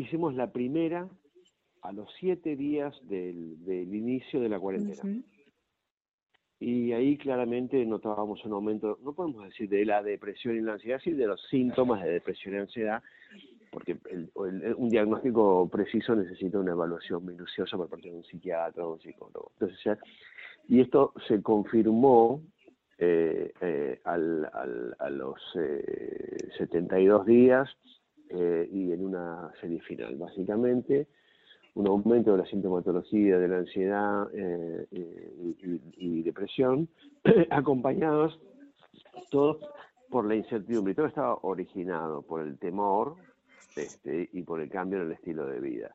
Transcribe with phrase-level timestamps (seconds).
[0.00, 1.08] hicimos la primera
[1.82, 5.22] a los siete días del, inicio de la cuarentena.
[6.58, 11.00] Y ahí claramente notábamos un aumento, no podemos decir de la depresión y la ansiedad,
[11.02, 13.02] sino de los síntomas de depresión y ansiedad,
[13.70, 13.96] porque
[14.76, 19.52] un diagnóstico preciso necesita una evaluación minuciosa por parte de un psiquiatra o un psicólogo.
[19.58, 19.98] Entonces,
[20.68, 22.42] y esto se confirmó
[22.98, 24.44] eh, eh, al,
[24.98, 27.70] a los eh, 72 días
[28.32, 30.16] eh, y en una serie final.
[30.16, 31.08] Básicamente,
[31.74, 34.86] un aumento de la sintomatología de la ansiedad eh,
[35.96, 36.88] y, depresión,
[37.50, 38.38] acompañados
[39.30, 39.58] todos
[40.08, 40.94] por la incertidumbre.
[40.94, 43.16] Todo estaba originado por el temor
[43.74, 45.94] este, y por el cambio en el estilo de vida.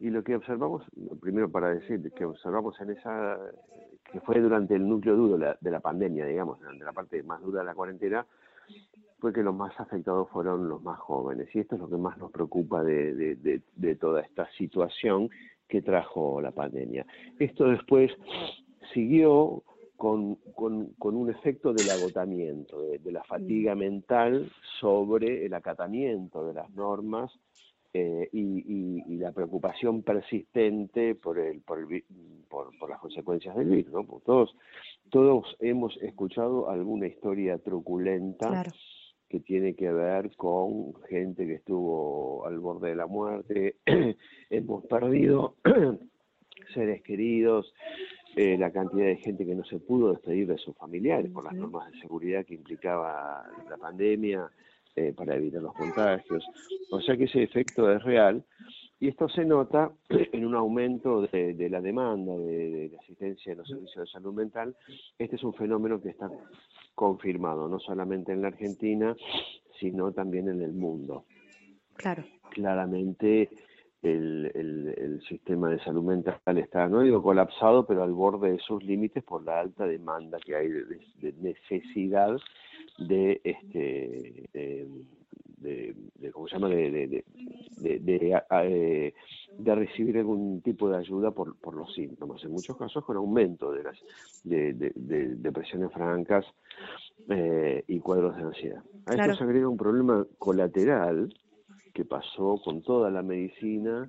[0.00, 0.84] Y lo que observamos,
[1.20, 3.38] primero para decir, que observamos en esa,
[4.12, 7.22] que fue durante el núcleo duro de la, de la pandemia, digamos, durante la parte
[7.22, 8.26] más dura de la cuarentena,
[9.22, 11.48] fue que los más afectados fueron los más jóvenes.
[11.54, 15.30] Y esto es lo que más nos preocupa de, de, toda esta situación
[15.68, 17.06] que trajo la pandemia.
[17.38, 18.10] Esto después
[18.92, 19.62] siguió
[19.96, 26.54] con, con, con, un efecto del agotamiento, de, la fatiga mental sobre el acatamiento de
[26.54, 27.30] las normas
[27.94, 32.02] eh, y, y, la preocupación persistente por, el, por, el,
[32.48, 33.92] por, por las consecuencias del virus.
[33.92, 34.20] ¿no?
[34.26, 34.56] todos,
[35.10, 38.64] todos hemos escuchado alguna historia truculenta
[39.32, 43.76] que tiene que ver con gente que estuvo al borde de la muerte,
[44.50, 45.56] hemos perdido
[46.74, 47.72] seres queridos,
[48.36, 51.54] eh, la cantidad de gente que no se pudo despedir de sus familiares por las
[51.54, 54.50] normas de seguridad que implicaba la pandemia
[54.96, 56.44] eh, para evitar los contagios.
[56.90, 58.44] O sea que ese efecto es real
[59.00, 63.68] y esto se nota en un aumento de, la demanda de, de, asistencia en los
[63.68, 64.76] servicios de salud mental.
[65.18, 66.30] Este es un fenómeno que está
[66.94, 69.16] confirmado, no solamente en la Argentina,
[69.80, 71.24] sino también en el mundo.
[71.96, 72.24] Claro.
[72.50, 73.50] Claramente
[74.02, 78.82] el, el, sistema de salud mental está, no digo colapsado, pero al borde de sus
[78.82, 82.36] límites por la alta demanda que hay de, necesidad
[82.98, 84.48] de este
[85.58, 85.94] de,
[86.32, 86.68] ¿cómo se llama?
[86.68, 87.24] de,
[87.82, 89.14] de, de, eh,
[89.58, 93.72] de, recibir algún tipo de ayuda por, por los síntomas, en muchos casos con aumento
[93.72, 93.98] de las
[94.44, 94.92] de,
[95.36, 96.44] depresiones francas
[97.28, 98.82] eh, y cuadros de ansiedad.
[99.06, 101.34] A esto se agrega un problema colateral
[101.92, 104.08] que pasó con toda la medicina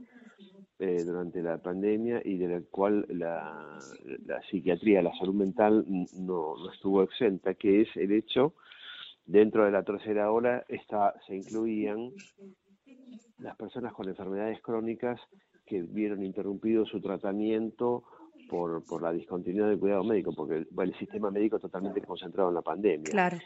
[0.79, 3.79] eh, durante la pandemia y de la cual la,
[4.25, 8.53] la psiquiatría, la salud mental no, no estuvo exenta, que es el hecho
[9.25, 12.11] Dentro de la tercera ola está, se incluían
[13.39, 15.19] las personas con enfermedades crónicas
[15.65, 18.03] que vieron interrumpido su tratamiento
[18.49, 22.55] por, por la discontinuidad del cuidado médico, porque el, el sistema médico totalmente concentrado en
[22.55, 23.11] la pandemia.
[23.11, 23.37] Claro.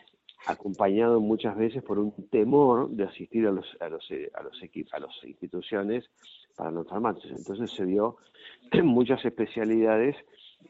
[0.46, 4.54] Acompañado muchas veces por un temor de asistir a los a los eh, a los
[4.94, 6.06] a las instituciones
[6.56, 7.28] para no enfermarse.
[7.30, 8.18] Entonces se vio
[8.84, 10.16] muchas especialidades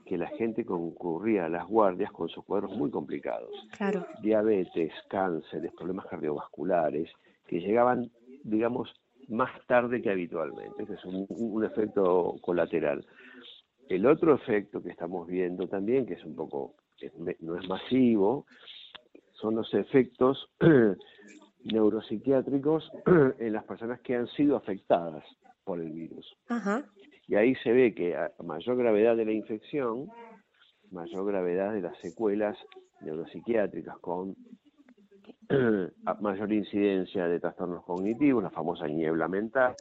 [0.05, 3.51] que la gente concurría a las guardias con sus cuadros muy complicados.
[3.77, 4.05] Claro.
[4.21, 7.11] Diabetes, cánceres, problemas cardiovasculares,
[7.45, 8.09] que llegaban,
[8.47, 8.93] digamos,
[9.27, 10.83] más tarde que habitualmente.
[10.83, 13.05] Ese es un, efecto colateral.
[13.89, 16.75] El otro efecto que estamos viendo también, que es un poco,
[17.39, 18.45] no es masivo,
[19.33, 20.49] son los efectos
[21.63, 22.89] neuropsiquiátricos
[23.39, 25.23] en las personas que han sido afectadas
[25.63, 26.25] por el virus.
[26.47, 26.85] Ajá.
[27.27, 30.07] Y ahí se ve que a mayor gravedad de la infección,
[30.91, 32.57] mayor gravedad de las secuelas
[33.01, 34.35] neuropsiquiátricas con
[36.21, 39.75] mayor incidencia de trastornos cognitivos, la famosa niebla mental,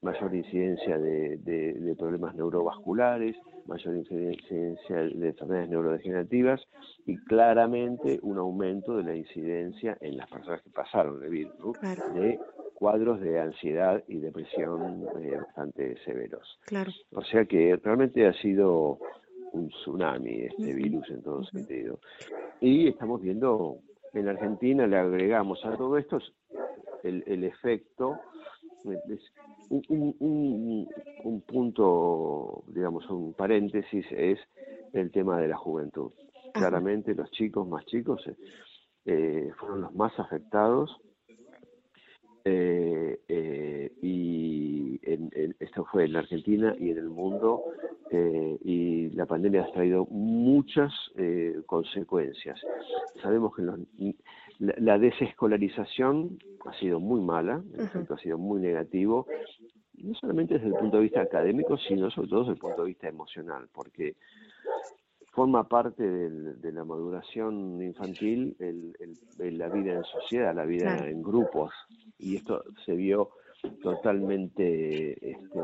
[0.00, 3.36] mayor incidencia de, de, problemas neurovasculares,
[3.66, 6.60] mayor incidencia de enfermedades neurodegenerativas
[7.06, 11.80] y claramente un aumento de la incidencia en las personas que pasaron el virus,
[12.14, 12.38] de
[12.74, 16.58] cuadros de ansiedad y depresión eh, bastante severos.
[16.64, 16.90] Claro.
[17.12, 18.98] O sea que realmente ha sido
[19.52, 22.00] un tsunami este virus en todo sentido.
[22.60, 23.78] Y estamos viendo,
[24.14, 26.18] en Argentina le agregamos a todo esto
[27.02, 28.18] el, el efecto,
[28.84, 30.88] un, un,
[31.24, 34.38] un, punto, digamos, un paréntesis es
[34.92, 36.12] el tema de la juventud.
[36.52, 38.22] Claramente los chicos más chicos
[39.04, 40.96] eh, fueron los más afectados
[42.44, 45.00] eh, eh, y
[45.58, 47.64] esto fue en la Argentina y en el mundo
[48.12, 52.60] eh, y la pandemia ha traído muchas eh, consecuencias.
[53.22, 53.62] Sabemos que
[54.58, 59.26] la, desescolarización ha sido muy mala, el efecto ha sido muy negativo,
[59.94, 62.88] no solamente desde el punto de vista académico, sino sobre todo desde el punto de
[62.88, 64.16] vista emocional, porque
[65.32, 71.72] forma parte de la maduración infantil el, la vida en sociedad, la vida en grupos.
[72.18, 73.30] Y esto se vio
[73.82, 75.60] totalmente este,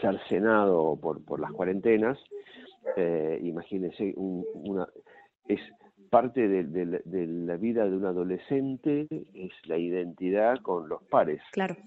[0.00, 2.18] cercenado por, por las cuarentenas.
[2.96, 4.86] Eh, imagínense, una,
[5.48, 5.60] es
[6.10, 11.42] parte de, la vida de un adolescente es la identidad con los pares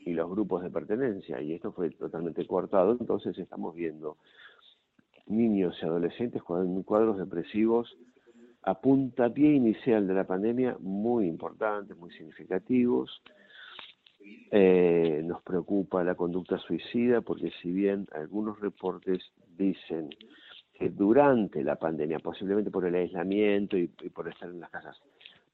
[0.06, 4.18] y los grupos de pertenencia, y esto fue totalmente cortado, entonces estamos viendo
[5.28, 7.98] niños y adolescentes con cuadros depresivos
[8.64, 13.22] a puntapié inicial de la pandemia muy importantes, muy significativos.
[14.50, 19.20] Eh, nos preocupa la conducta suicida porque si bien algunos reportes
[19.58, 20.10] dicen
[20.74, 24.96] que durante la pandemia, posiblemente por el aislamiento y, por estar en las casas,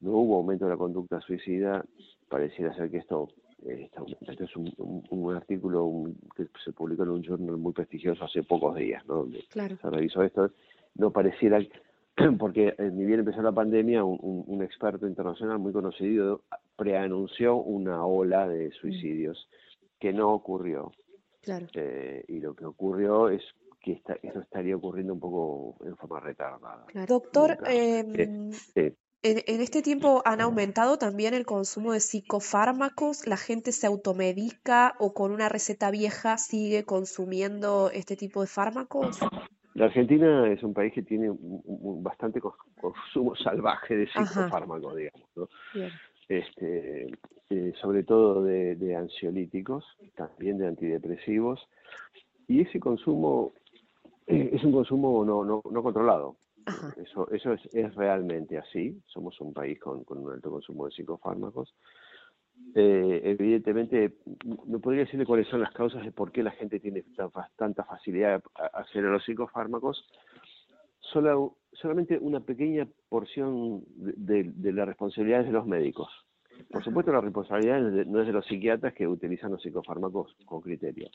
[0.01, 1.83] no hubo aumento de la conducta suicida,
[2.29, 3.29] pareciera ser que esto,
[3.65, 3.89] eh,
[4.27, 9.03] este es un, artículo que se publicó en un journal muy prestigioso hace pocos días,
[9.07, 9.15] ¿no?
[9.15, 10.51] donde se revisó esto,
[10.95, 11.59] no pareciera,
[12.39, 16.42] porque eh, ni bien empezó la pandemia, un, experto internacional muy conocido
[16.75, 19.50] preanunció una ola de suicidios
[20.00, 20.92] que no ocurrió.
[21.42, 21.68] Claro.
[21.74, 23.42] Eh, y lo que ocurrió es
[23.81, 26.86] que eso estaría ocurriendo un poco en forma retardada.
[27.06, 33.88] Doctor, em, en, este tiempo han aumentado también el consumo de psicofármacos, la gente se
[33.88, 39.19] automedica o con una receta vieja sigue consumiendo este tipo de fármacos.
[39.75, 45.47] La Argentina es un país que tiene un, bastante consumo salvaje de psicofármacos, digamos, ¿no?
[46.29, 47.07] Este,
[47.49, 49.85] eh, sobre todo de, de ansiolíticos,
[50.15, 51.67] también de antidepresivos,
[52.47, 53.53] y ese consumo
[54.27, 56.37] es un consumo no, no, no controlado.
[56.95, 58.97] Eso, eso es, es, realmente así.
[59.07, 61.73] Somos un país con, con un alto consumo de psicofármacos.
[62.75, 64.15] Eh, evidentemente,
[64.65, 67.03] no podría decirle cuáles son las causas de por qué la gente tiene
[67.55, 70.03] tanta facilidad a acceder a los psicofármacos.
[71.00, 76.09] Solo, solamente una pequeña porción de, de, las responsabilidades de los médicos.
[76.71, 81.09] Por supuesto, la responsabilidad no es de los psiquiatras que utilizan los psicofármacos con criterio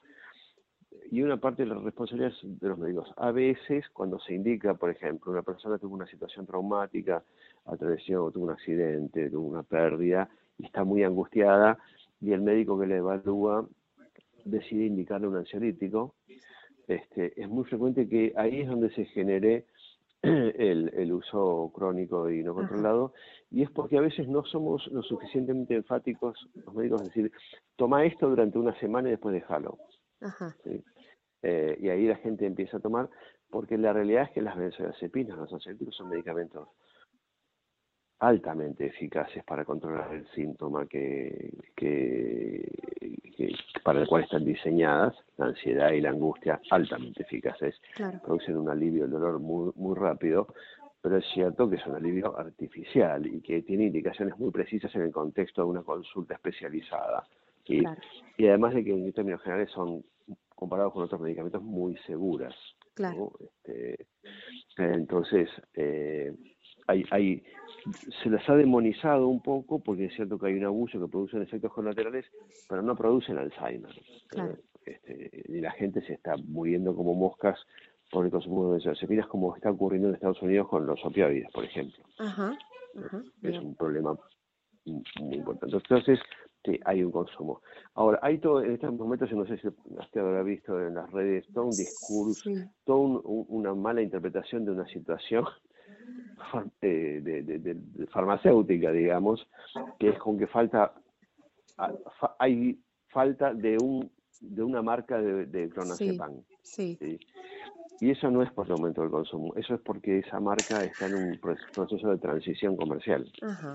[1.11, 3.12] y una parte de la responsabilidad de los médicos.
[3.17, 7.23] A veces, cuando se indica, por ejemplo, una persona tuvo una situación traumática,
[7.64, 11.78] atravesó, tuvo un accidente, tuvo una pérdida, está muy angustiada,
[12.20, 13.66] y el médico que le evalúa
[14.44, 16.14] decide indicarle un ansiolítico,
[16.87, 19.66] este, es muy frecuente que ahí es donde se genere
[20.22, 23.12] el, el uso crónico y no controlado,
[23.50, 27.31] y es porque a veces no somos lo suficientemente enfáticos los médicos, decir,
[27.76, 29.78] toma esto durante una semana y después déjalo.
[30.20, 30.56] Ajá.
[31.43, 33.08] Eh, y ahí la gente empieza a tomar,
[33.50, 36.69] porque la realidad es que las benzodiazepinas, los ansiolíticos son medicamentos
[38.20, 42.70] altamente eficaces para controlar el síntoma que, que,
[43.85, 47.81] para el cual están diseñadas, la ansiedad y la angustia altamente eficaces,
[48.25, 50.49] producen un alivio del dolor muy, muy rápido,
[51.00, 55.03] pero es cierto que es un alivio artificial y que tiene indicaciones muy precisas en
[55.03, 57.25] el contexto de una consulta especializada.
[57.67, 57.85] Y,
[58.37, 60.03] y además de que en términos generales son
[60.55, 62.55] comparados con otros medicamentos muy seguras.
[62.94, 63.31] Claro.
[63.62, 64.06] Este,
[64.76, 66.35] entonces, eh,
[66.88, 67.43] hay, hay,
[68.23, 71.40] se las ha demonizado un poco porque es cierto que hay un abuso que produce
[71.40, 72.26] efectos colaterales,
[72.69, 73.94] pero no producen Alzheimer.
[74.29, 74.56] Claro.
[74.85, 77.58] Este, y la gente se está muriendo como moscas
[78.11, 81.64] por el consumo de benzodiazepinas como está ocurriendo en Estados Unidos con los opioides, por
[81.64, 82.02] ejemplo.
[82.19, 82.56] Ajá,
[83.43, 84.19] es un problema
[84.87, 85.76] muy importante.
[85.76, 86.19] Entonces,
[86.64, 87.62] Sí, hay un consumo.
[87.94, 91.47] Ahora, hay todo, en estos momentos, no sé si usted habrá visto en las redes,
[91.54, 92.50] todo un discurso,
[92.85, 95.45] toda una mala interpretación de una situación
[96.83, 99.47] eh, de, farmacéutica, digamos,
[99.99, 100.95] que es con que falta,
[102.38, 102.78] hay
[103.09, 106.42] falta de un de una marca de, de clonazepam.
[106.62, 106.97] Sí,
[108.00, 111.07] Y eso no es por el aumento del consumo, eso es porque esa marca está
[111.07, 113.30] en un proceso de transición comercial.
[113.42, 113.66] Ajá.